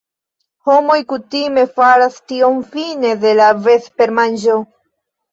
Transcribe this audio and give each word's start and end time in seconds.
Homoj 0.67 0.93
kutime 1.11 1.65
faras 1.75 2.17
tion 2.31 2.57
fine 2.71 3.11
de 3.25 3.33
la 3.41 3.51
vespermanĝo. 3.67 4.57